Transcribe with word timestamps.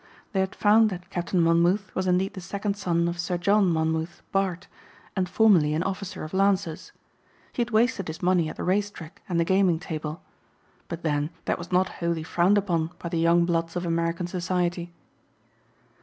They 0.33 0.39
had 0.39 0.55
found 0.55 0.89
that 0.89 1.11
Captain 1.11 1.39
Monmouth 1.39 1.93
was 1.93 2.07
indeed 2.07 2.33
the 2.33 2.41
second 2.41 2.75
son 2.75 3.07
of 3.07 3.19
Sir 3.19 3.37
John 3.37 3.69
Monmouth, 3.69 4.23
Bart, 4.31 4.65
and 5.15 5.29
formerly 5.29 5.75
an 5.75 5.83
officer 5.83 6.23
of 6.23 6.33
Lancers. 6.33 6.91
He 7.53 7.61
had 7.61 7.69
wasted 7.69 8.07
his 8.07 8.19
money 8.19 8.49
at 8.49 8.55
the 8.55 8.63
race 8.63 8.89
track 8.89 9.21
and 9.29 9.39
the 9.39 9.45
gaming 9.45 9.77
table; 9.77 10.23
but 10.87 11.03
then 11.03 11.29
that 11.45 11.59
was 11.59 11.71
not 11.71 11.87
wholly 12.01 12.23
frowned 12.23 12.57
upon 12.57 12.89
by 12.97 13.09
the 13.09 13.19
young 13.19 13.45
bloods 13.45 13.75
of 13.75 13.85
American 13.85 14.25
society. 14.25 14.91